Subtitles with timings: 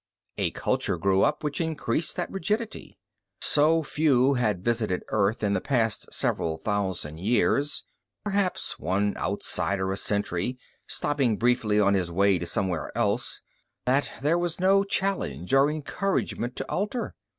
[0.39, 2.97] A culture grew up which increased that rigidity.
[3.39, 7.83] So few had visited Earth in the last several thousand years
[8.23, 13.41] perhaps one outsider a century, stopping briefly off on his way to somewhere else
[13.85, 17.13] that there was no challenge or encouragement to alter.